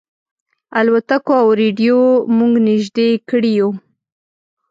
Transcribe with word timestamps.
الوتکو 0.79 1.31
او 1.41 1.47
رېډیو 1.59 2.01
موږ 2.37 2.53
نيژدې 2.67 3.09
کړي 3.29 3.51
یو. 3.59 3.69